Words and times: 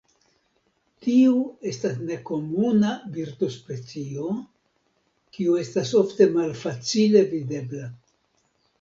Tiu 1.07 1.35
estas 1.71 1.99
nekomuna 2.07 2.95
birdospecio 3.19 4.33
kiu 5.37 5.63
estas 5.69 5.95
ofte 6.05 6.31
malfacile 6.41 7.27
videbla. 7.39 7.97